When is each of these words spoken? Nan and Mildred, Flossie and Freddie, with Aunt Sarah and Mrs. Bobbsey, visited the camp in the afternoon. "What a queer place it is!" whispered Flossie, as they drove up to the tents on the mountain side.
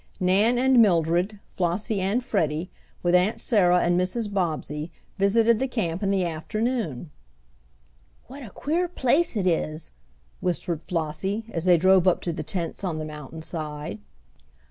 Nan 0.19 0.57
and 0.57 0.81
Mildred, 0.81 1.39
Flossie 1.47 2.01
and 2.01 2.23
Freddie, 2.23 2.71
with 3.03 3.13
Aunt 3.13 3.39
Sarah 3.39 3.81
and 3.81 4.01
Mrs. 4.01 4.33
Bobbsey, 4.33 4.91
visited 5.19 5.59
the 5.59 5.67
camp 5.67 6.01
in 6.01 6.09
the 6.09 6.25
afternoon. 6.25 7.11
"What 8.25 8.41
a 8.41 8.49
queer 8.49 8.87
place 8.87 9.37
it 9.37 9.45
is!" 9.45 9.91
whispered 10.39 10.81
Flossie, 10.81 11.45
as 11.51 11.65
they 11.65 11.77
drove 11.77 12.07
up 12.07 12.19
to 12.21 12.33
the 12.33 12.41
tents 12.41 12.83
on 12.83 12.97
the 12.97 13.05
mountain 13.05 13.43
side. 13.43 13.99